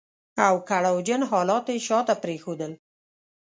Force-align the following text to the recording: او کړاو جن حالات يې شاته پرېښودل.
او 0.45 0.55
کړاو 0.69 0.97
جن 1.07 1.21
حالات 1.31 1.65
يې 1.71 1.77
شاته 1.87 2.15
پرېښودل. 2.23 2.71